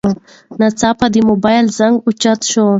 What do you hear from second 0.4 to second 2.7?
ناڅاپه د موبایل زنګ اوچت شو.